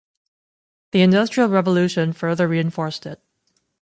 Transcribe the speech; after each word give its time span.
The 0.93 1.01
industrial 1.03 1.47
revolution 1.49 2.11
further 2.11 2.47
reinforced 2.47 3.05
it. 3.05 3.21